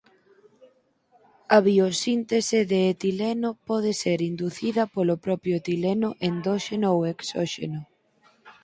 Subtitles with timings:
[1.55, 7.81] A biosíntese de etileno pode ser inducida polo propio etileno endóxeno ou exóxeno.